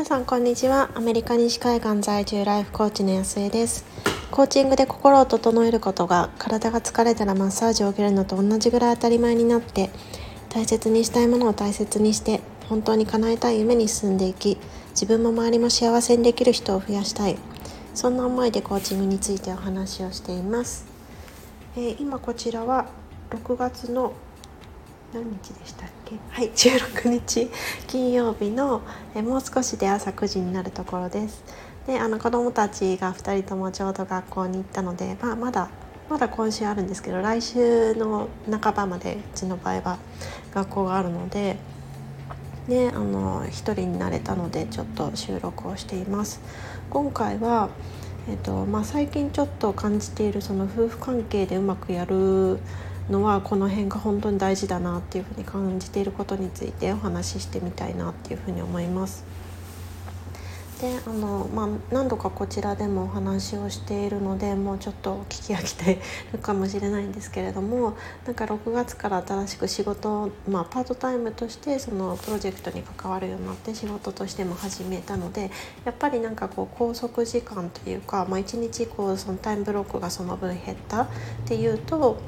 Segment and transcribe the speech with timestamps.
[0.00, 0.88] 皆さんこんにちは。
[0.94, 3.84] アメリカ西海岸在住ライフコーチの安江です。
[4.30, 9.90] コーチングで心を整えることが体が疲れたらマッサージを受けるのと同じぐらい当たり前になって
[10.48, 14.56] 大切にしたいものを大切にして本当に叶えたい夢に進んでいき
[14.92, 17.36] 自分も周りも幸せにできる人を増やしたい。
[17.94, 20.86] そんな思いでコーチングについてお話をしています、
[21.76, 22.86] えー、今こちらは
[23.28, 24.14] 6月の
[25.12, 26.16] 何日でしたっけ？
[26.30, 27.50] はい16日
[27.86, 28.82] 金曜日の
[29.14, 31.42] えもう少しで朝9時になるところです。
[31.86, 35.70] であの子どもたちが2人ともちょうど学校に行ったので、まあ、まだ
[36.08, 39.98] まだ今週あるんですけど来週の半ばまでうちの場合は
[40.52, 41.56] 学校があるので
[42.68, 46.40] ね、あの1人になれたのでちょっと収録をしています。
[46.88, 47.70] 今回は、
[48.28, 52.60] えーとまあ、最近ちょっと感じているその夫婦関係でうまくやる
[53.10, 59.24] のはこの辺が本当に大事だなっていうふうに感じていることについてお話ししてみたいなっていうふうに思います。
[60.80, 66.00] であの、まあ、何度かこちらでもお話をしているのでもうちょっと聞き飽きて
[66.32, 75.50] るかもしれないんですけれどもなんか6月から新しく仕事まあ、パートタイムとしてそのプロジェクトに関わるようになって仕事としても始めたので
[75.84, 81.08] やっぱりなんかこう拘束時間というか、まあ、1日こうそのタイムブロックがその分減ったっ
[81.44, 82.18] ていうと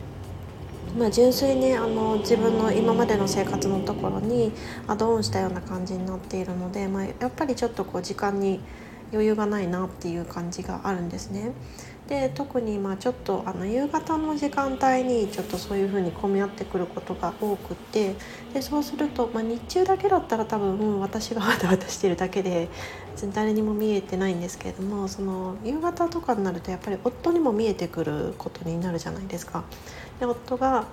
[0.99, 4.53] まあ、純粋にあの自分の今までの生活のところに
[4.87, 8.61] アドオンしたような感じになっているので、まあ、やっぱりちょっとこう時間に
[9.13, 11.53] 余裕がないなっていう感じがあるんですね。
[12.09, 18.15] で特にまあちょっとあの夕方の時間帯にちょっとそういう風に混み合ってくることが多くて
[18.53, 22.69] でそうすると、まあ、日中だけだったら多分私が わたわたしてるだけで
[23.33, 29.65] 誰にも見えてないんですけれどもその夕方とかになるとやっぱり夫にも見えてくることになるじゃないですか。
[30.19, 30.85] で夫が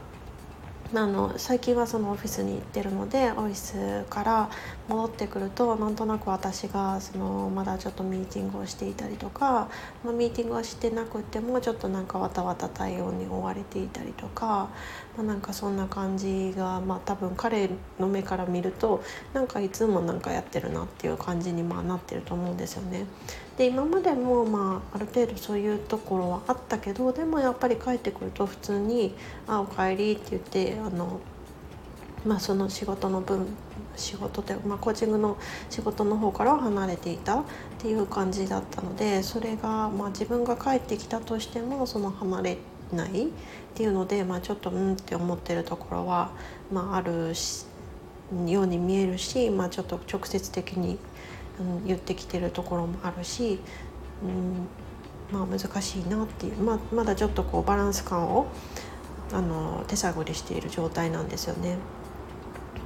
[0.92, 4.50] あの最近はそのオフィスに行ってるのでオフィスから
[4.88, 9.70] 戻ってくるとなんとなく私がそのまだちょっとミーティングをしていたりとか、
[10.04, 14.70] まあ、ミーティングはしてなくてもちょっとなんかわたわた対応に追われていたりとか、
[15.16, 17.70] まあ、なんかそんな感じが、まあ、多分彼
[18.00, 23.06] の目から見るとなんかいつもなんかやってるなっていう感じにまあなってると思うんですよね。
[23.60, 29.14] で今までもまあある程度そういうところはあったけどでもやっぱり帰ってくると普通に
[29.48, 31.20] 「あおかえり」って言ってあの
[32.26, 33.48] まあ、その仕事の分
[33.96, 35.38] 仕事で、まあ、コーチングの
[35.70, 37.44] 仕事の方からは離れていたっ
[37.78, 42.58] ていう感じだったのでそれが、まあ、自分が帰ってきたとしてもその離れ
[42.92, 43.30] ないっ
[43.74, 46.32] ていうので、まあ、ちょっとうんって思ってるところは、
[46.74, 47.66] まあ、あるし
[48.46, 51.00] ように見えるし、まあ、ちょっと直接的に
[51.60, 53.60] うん、言ってきてるところもあるし、
[54.24, 54.28] う
[55.36, 58.48] ん、まあ難しいなっていう、まあ、まだちょっとこうバランス感を
[59.32, 61.78] あの手探りしている状態なんですよね。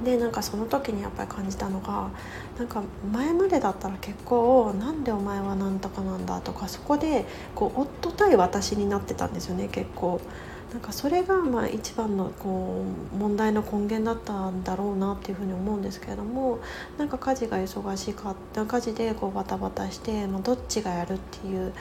[0.02, 2.10] でなんかその時にやっぱり感じたのが
[2.58, 10.20] なんか前までだったら結構「なんでお前はなんとかなんだ」とかそこでこう夫対私になってたんですよね結構。
[10.74, 16.58] なんかそれがまあ一番のこう問題の根源だったんだろうなっていうふうに思うんですけれども
[16.98, 21.72] なんか家事が忙しかった家事でこうバタバタして、まあ、どっちがやるっていう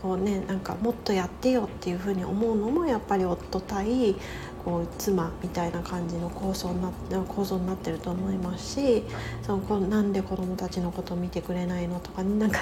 [0.00, 4.16] こうねなんかもっとやってよっていうふうに思うのもやっぱり夫対
[4.64, 6.90] こう妻みたいな感じの構想にな
[7.28, 9.02] 構造になってると思いますし
[9.42, 12.60] そのこなんで子供たちのことを見てくれないのとかなんか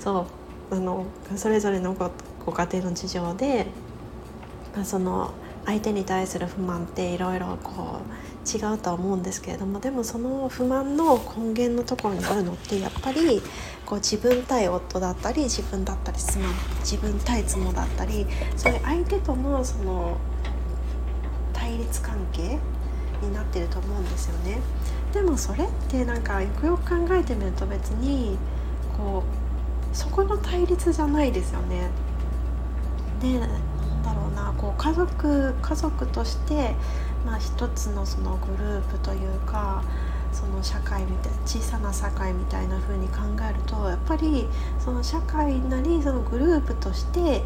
[0.00, 0.26] そ
[0.70, 1.06] うあの
[1.36, 2.10] それぞれのご
[2.44, 3.68] ご家庭の事情で
[4.74, 5.32] まあ、その
[5.64, 13.40] 相手に対する不満っていろいろこう違うとは思うんですけれどもでもその不満の根源のところにあるのってやっぱり
[13.86, 16.44] こう自分対夫だったり自分だったり妻
[16.80, 20.16] 自分対妻だったりそういう相手とのその
[21.52, 22.58] 対立関係
[23.22, 24.58] になってると思うんですよね。
[25.12, 28.36] でもそれってなんかよくよく考えてみると別に
[28.96, 29.22] こ
[29.92, 31.88] うそこの対立じゃないですよね。
[33.20, 33.38] で
[34.02, 36.74] だろうなこう家族家族として、
[37.24, 39.82] まあ、一つのそのグループというか
[40.32, 43.18] その社会みたい小さな社会みたいな風に考
[43.48, 47.42] えるとやっぱりその社会なりそのグループとして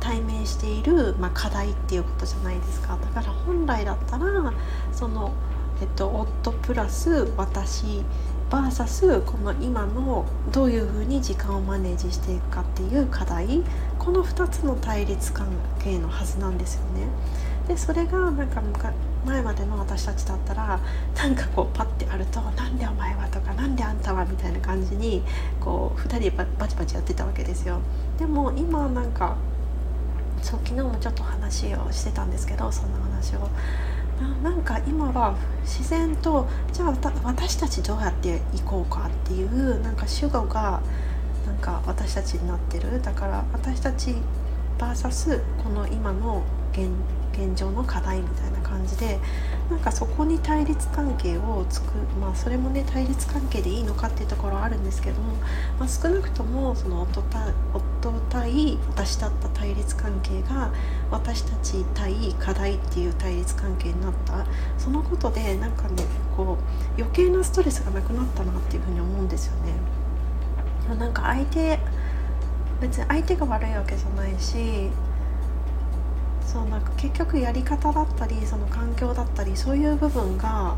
[0.00, 2.96] 対面している、まあ、課題っていうことじゃないですか。
[2.96, 4.52] だから本来だったら
[4.92, 5.32] その、
[5.80, 8.04] えっと、夫プラス私
[8.50, 13.62] バーサスこの今のどういうふうに時間をマネージしていくかっていう課題
[14.08, 15.48] この2つの対立関
[15.84, 17.06] 係のはずなんですよね。
[17.68, 18.62] でそれがなんか
[19.26, 20.80] 前までの私たちだったら
[21.14, 25.22] なんかこうパッてあると「なんでお前は」とか「なんであんたは」みたいな感じに
[25.60, 27.80] こう2人バチバチやってたわけですよ。
[28.18, 29.36] でも今なんか
[30.40, 33.50] そう昨日もちょっと話をしてたんですけどそんな話を。
[34.42, 35.34] なんか今は
[35.64, 36.94] 自然とじゃあ
[37.24, 40.80] 私たちどうやっていこうかっていうなんか主語が
[41.48, 43.00] なんか私たちになってる。
[43.00, 44.14] だから私たち
[44.78, 46.42] VS この今の
[46.72, 46.90] 現
[47.32, 49.20] 現状の課題みたいな感じで
[49.70, 55.34] なんかそこに対立関係をつくまあそれもね対立関係でいいのかっていうところはあるんですけども、
[55.78, 60.72] まあ、少なくともその夫対夫対私だった対立関係が
[61.12, 64.44] 私たち対課題っていう対立関係になった。
[64.76, 66.04] そのことでなんかね
[66.36, 69.97] こう余計なストレスがなくなったなっていうふうに思うんですよね。
[70.94, 71.78] なんか相手
[72.80, 74.90] 別に相手が悪いわけじゃないし
[76.46, 80.76] そうなんか結局やり方だったりその環境だったりそういう部分が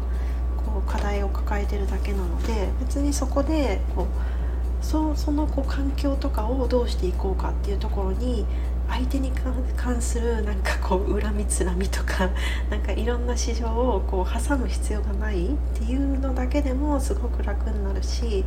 [0.56, 4.06] こう課題を抱えてるだけなので別にそこでこう
[4.84, 8.46] そそのこう環境とかをどうしていこうかっていうところに
[8.88, 9.30] 相手に
[9.76, 12.30] 関するなんかこう恨みつらみとか
[12.70, 18.44] なんかいろんな市場をこう挟む必要がないっていうのだけでもすごく楽になるし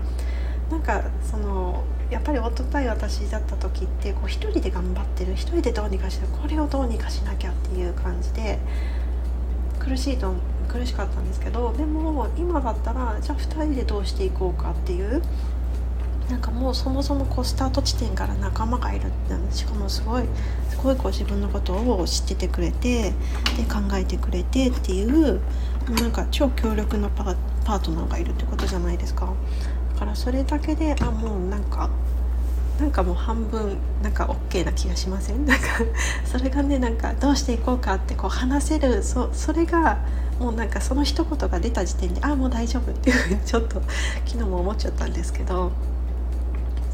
[0.73, 8.57] なんかそのやっぱり夫対私だった時ってこう一人で頑張ってる一人でどうにかしてこれをどうにかしなきゃっていう感じで
[9.77, 10.33] 苦しいと
[10.67, 15.21] 苦しかったんですけどでも今だったらじゃあ2人でどうしていこうかっていう
[16.27, 20.23] なんかもうそもそもこうスタート地点から仲間がいるってしかもすごい
[20.71, 23.11] すごいこう自分のことを知っててくれてで
[23.71, 25.39] 考えてくれてっていう
[26.01, 29.31] なんか超強力なパートナーがいるってことじゃないですか。
[30.03, 31.89] からそれだけであもうなんか
[32.79, 35.45] なんかもう半分なんか OK な気がしません？
[35.47, 35.65] なんか
[36.25, 39.99] それがねなんかどうしていこうかってこう話せるそそれが
[40.39, 43.81] もうなんかその一言が出た時点であもう大丈夫っていうふうにちょっと
[44.25, 45.71] 昨日も思っちゃったんですけど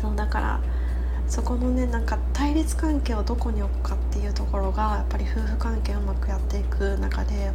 [0.01, 0.59] そうだから
[1.27, 7.51] そこのねなんか対立関係をどこに置くかっていうところがやっぱり夫婦関係をうまくやっていく中で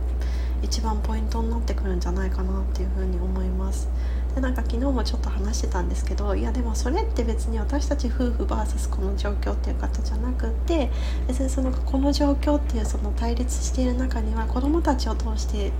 [0.62, 3.88] 一番ポイントになってくるんじゃないかなっていうふうに思います。
[4.34, 10.90] でなんか昨日もちょっと話してたんですけどいやでもそれって別に私たち夫婦 VS この状況っていう方じゃなくって
[11.28, 15.72] 別にそのこの状況っていうその対立している中には子どもたちを通して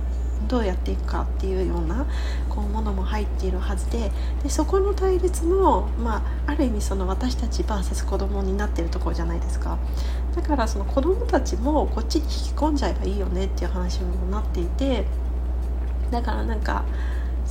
[0.47, 2.05] どうやっていくかっていうような
[2.49, 4.11] こうものも入っているはずで
[4.43, 9.77] でそこの対立も、まあ、ある意味その私たち VS 子供になってるところじゃないですか。
[10.35, 15.05] だからその子供たちもこっちに引き込んじゃえばいいよねっていう話にもなっていて
[16.11, 16.83] だからなんか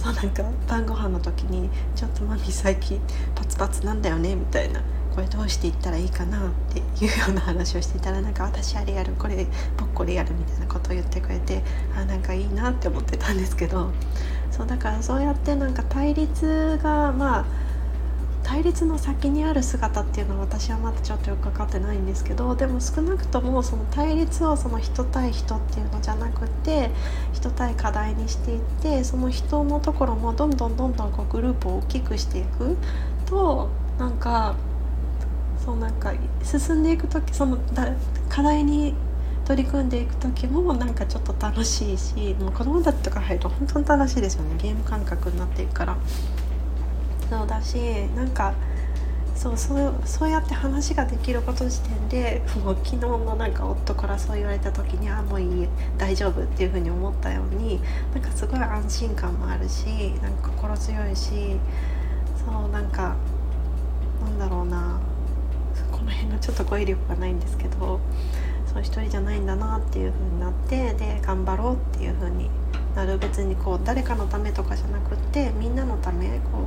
[0.05, 3.01] そうなんか晩ご飯の時に「ちょっとマミ最近
[3.35, 4.81] パツパツなんだよね」みたいな
[5.15, 9.47] これどうしていったらいいかなっていうような話をしていたらなんか私あれやるこれ
[9.79, 11.63] 僕これやるみたいなことを言ってくれて
[11.97, 13.93] あなんかいいなって思ってたんですけど
[14.51, 17.45] そうだからそうやってなんか対立がまあ
[18.45, 26.91] 対立の先にある姿っていうのは私はまだちょっとよく分かってないんですけどでも少なくともその対立をその人対人っていうのじゃなくて
[27.33, 32.77] 人対課題にしていってその人のところもどんどんどんどんこうグループを大きくしていく
[33.27, 34.55] となんか
[35.65, 36.13] そうなんか
[36.43, 37.59] 進んでいく時その
[38.29, 38.95] 課題に
[39.47, 45.97] 取り組んでいく時もなんかちょっと楽しいしもう子供たちとか入ると本当に楽しいですよねゲーム感覚になっていくから。
[47.39, 47.77] そうだし
[48.15, 48.55] なんか
[49.35, 57.81] そうそうそうやって話ができること時点でもう昨日のなんか夫からそう言われた時にあもういい大丈夫っていうふうに思ったように
[58.15, 59.87] なんかすごい安心感もあるし
[60.23, 61.57] なんか心強いし
[62.37, 63.17] そうなんか
[64.23, 65.01] なんだろうな
[65.91, 68.01] この辺のちょっと語彙力がないんですけど
[68.73, 72.49] そう一人じゃないんだなっていう風になってで頑張ろうっていう風に
[72.95, 73.19] なる。
[73.19, 76.67] 別にこう誰かのためとかじゃなくってみんなのためこう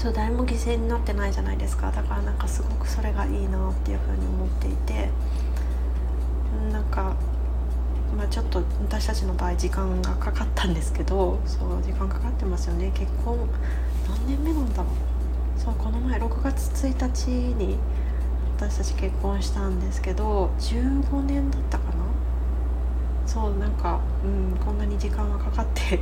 [0.00, 1.92] そう誰も犠牲になってないじゃないですか。
[1.92, 5.10] だからなんかすごくそれがいいなっていうふうに思っていて。
[6.72, 7.14] なんか、
[8.16, 11.38] まあ、ちょっと私たちの場合時間がかかったんですけど。
[11.44, 12.90] そう時間かかってますよね。
[12.94, 13.36] 結婚
[14.08, 15.60] 何年目なんだろう。
[15.60, 17.28] そうこの前6月1日
[17.62, 17.76] に
[18.56, 20.50] 私たち結婚したんですけど。
[20.60, 22.00] 15年だったかな。
[23.26, 26.00] そうなんか、うん、こんなに時間がかかって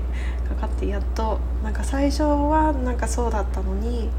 [0.48, 4.10] かかってやっとなんか最初はなんかそうだったのに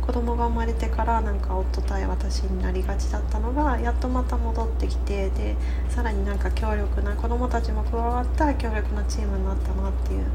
[0.00, 5.56] 子供が生まれてからなんか夫対私になりがちだったのがやっとまた戻ってきてで
[5.88, 10.26] さらになんか強力な子供たちも加わった強力なチームになったなっていう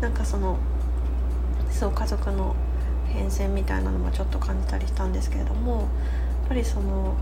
[0.00, 0.58] なんかその
[1.70, 2.56] そう家族の
[3.06, 5.86] 変遷みたいなのもちょっと感じたりしたんですけれどもや
[6.46, 7.14] っぱりその、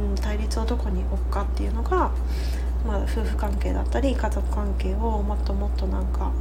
[0.00, 2.12] うん、対立をどこに置くかっていうのが
[2.86, 6.32] まあ、夫婦関係だったり家族関係をもっともっとなんか、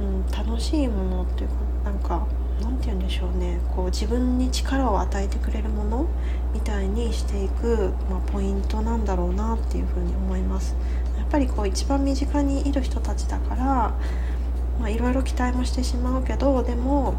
[0.00, 1.54] うん、楽しいものっていうか
[1.84, 2.26] なんか
[2.62, 6.06] なんて言うんでしょうねこう自分に力を与えてくれるもの
[6.52, 10.74] みたいにしていく、まあ、ポイントなんだろうなっていうふうに思います。
[11.16, 17.14] やっぱりこう一番身近にいる人たちだからいろいろ期待もしてしまうけどでも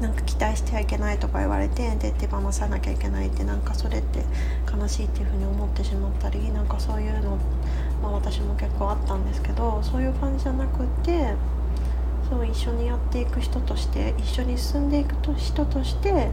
[0.00, 4.24] なんか期待してはいけないとか言われてで手放さなきゃいけないってなんかそれって
[4.70, 7.38] 悲しいっていうふうに思ってしまったりなんかそういうの、
[8.02, 11.34] まあ、私も結構あったんですけどそういう感じじゃなくって
[12.28, 16.30] そう一緒にやっていく人として一緒に進んでいくと人として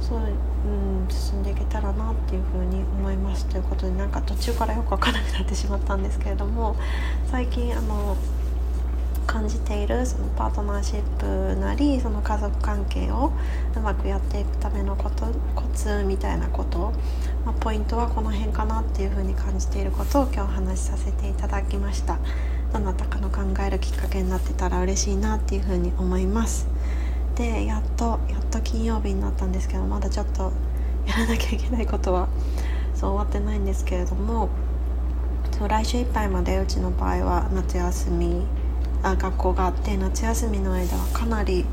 [0.00, 6.76] そう、うん、進んでいけたらなっていうふうに思いますということでなんか途中からよく分からなくなってしまったんですけれども
[7.30, 8.16] 最近あの
[9.26, 13.32] 感じているそのパートナーシップなりその家族関係を
[13.76, 16.92] うまくやっていくためのことコツみたいなこと、
[17.46, 22.18] まあ、ポイントはこの辺かなっていうふうに感じていることを今日お話しさせていただきました。
[22.72, 26.68] どなたかの考えるきっかけになってたら嬉しいなっていうふうに思います。
[27.34, 30.52] でやっとやっと金曜日になったんですけどまだちょっと
[31.06, 32.28] やらなきゃいけないことは
[32.94, 34.50] そう終わってないんですけれども
[35.58, 38.44] そう来週いっぱいまでうちの場合は夏休み
[39.02, 41.64] あ学校があって夏休みの間はかなり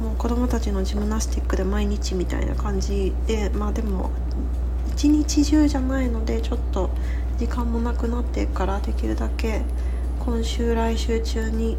[0.00, 4.10] もう子供たちのジムナスティックで毎日みたいな感じでまあでも
[4.94, 6.90] 一日中じゃないのでちょっと
[7.38, 9.62] 時間もなくなってからできるだけ
[10.20, 11.76] 今週来週中に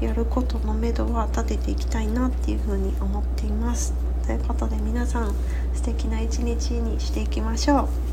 [0.00, 3.94] やることのめどは立てていきたいなっていうふうに思っています。
[4.26, 5.34] ということで皆さん
[5.74, 8.05] 素敵な一日にしていきましょう。